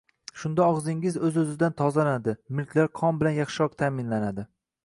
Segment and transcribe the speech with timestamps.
[0.43, 4.49] Shunda og‘zingiz o‘z-o‘zidan tozalanadi, milklar qon bilan yaxshiroq ta’minlanadi.